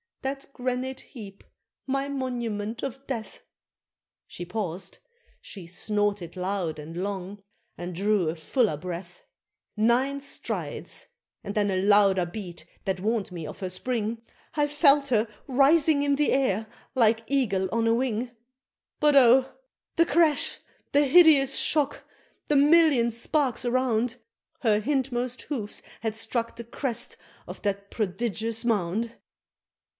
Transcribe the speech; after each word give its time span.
that 0.23 0.45
granite 0.53 0.99
heap 0.99 1.43
my 1.87 2.07
monument 2.07 2.81
of 2.83 3.05
death! 3.07 3.43
She 4.27 4.45
paused, 4.45 4.97
she 5.41 5.65
snorted 5.65 6.35
loud 6.35 6.77
and 6.79 6.97
long, 7.03 7.39
and 7.77 7.93
drew 7.95 8.29
a 8.29 8.35
fuller 8.35 8.77
breath; 8.77 9.23
Nine 9.77 10.19
strides 10.21 11.07
and 11.43 11.55
then 11.55 11.69
a 11.71 11.81
louder 11.81 12.25
beat 12.25 12.65
that 12.85 12.99
warn'd 12.99 13.31
me 13.31 13.45
of 13.47 13.59
her 13.59 13.69
spring, 13.69 14.21
I 14.55 14.67
felt 14.67 15.07
her 15.09 15.27
rising 15.47 16.01
in 16.03 16.15
the 16.15 16.31
air 16.31 16.67
like 16.95 17.23
eagle 17.27 17.67
on 17.71 17.85
the 17.85 17.93
wing 17.93 18.31
But 18.99 19.15
oh! 19.15 19.51
the 19.97 20.05
crash! 20.05 20.59
the 20.93 21.05
hideous 21.05 21.57
shock! 21.57 22.03
the 22.47 22.55
million 22.55 23.09
sparks 23.09 23.65
around! 23.65 24.15
Her 24.61 24.79
hindmost 24.79 25.43
hoofs 25.43 25.83
had 26.01 26.15
struck 26.15 26.55
the 26.55 26.63
crest 26.63 27.17
of 27.47 27.61
that 27.63 27.89
prodigious 27.91 28.65
mound! 28.65 29.15